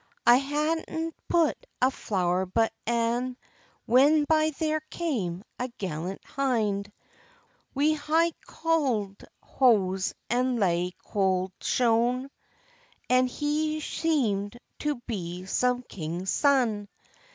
[0.25, 3.37] "I hadna pu'd a flower but ane,
[3.85, 6.91] When by there came a gallant hinde,
[7.75, 12.31] Wi' high colled hose and laigh colled shoon,
[13.11, 16.89] And he seemed to be some king's son.